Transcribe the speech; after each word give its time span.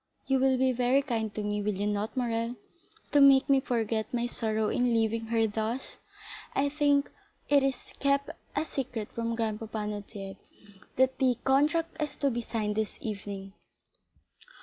You 0.25 0.39
will 0.39 0.57
be 0.57 0.71
very 0.71 1.03
kind 1.03 1.31
to 1.35 1.43
me, 1.43 1.61
will 1.61 1.75
you 1.75 1.85
not, 1.85 2.17
Morrel, 2.17 2.55
to 3.11 3.21
make 3.21 3.47
me 3.47 3.59
forget 3.59 4.11
my 4.11 4.25
sorrow 4.25 4.67
in 4.69 4.95
leaving 4.95 5.27
her 5.27 5.45
thus? 5.45 5.99
I 6.55 6.69
think 6.69 7.11
it 7.49 7.61
is 7.61 7.83
kept 7.99 8.31
a 8.55 8.65
secret 8.65 9.11
from 9.11 9.35
grandpapa 9.35 9.85
Noirtier, 9.85 10.37
that 10.95 11.19
the 11.19 11.37
contract 11.43 12.01
is 12.01 12.15
to 12.15 12.31
be 12.31 12.41
signed 12.41 12.77
this 12.77 12.97
evening." 12.99 13.53